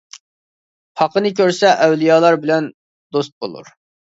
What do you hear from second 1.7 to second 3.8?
ئەۋلىيالار بىلەن دوست بولۇر.